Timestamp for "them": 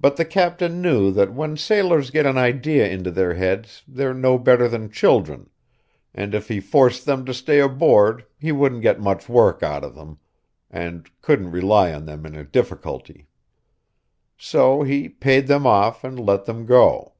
7.06-7.24, 9.94-10.18, 12.04-12.26, 15.46-15.68, 16.46-16.66